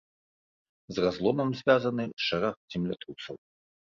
З 0.95 1.01
разломам 1.05 1.49
звязаны 1.59 2.05
шэраг 2.27 2.55
землятрусаў. 2.77 3.35